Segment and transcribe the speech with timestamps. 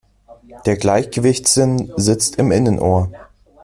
[0.65, 3.11] Der Gleichgewichtssinn sitzt im Innenohr.